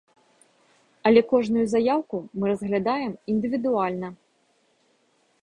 [1.09, 4.13] Але кожную заяўку мы разглядаем індывідуальна.